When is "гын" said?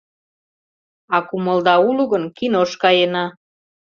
2.11-2.23